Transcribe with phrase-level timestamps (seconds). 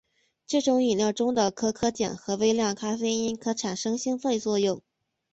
[0.47, 4.81] 这种饮料中的可可碱和微量咖啡因可产生兴奋作用。